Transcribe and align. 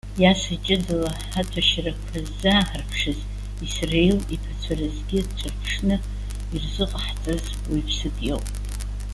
Иаса, 0.21 0.55
ҷыдала 0.65 1.11
ҳаҭәашьарақәа 1.31 2.17
ззааҳарԥшыз, 2.27 3.19
Исраил 3.65 4.19
иԥацәа 4.35 4.73
рызгьы 4.79 5.19
дҿырԥшны 5.27 5.95
ирзыҟаҳҵаз 6.53 7.43
уаҩԥсык 7.69 8.15
иоуп. 8.27 8.47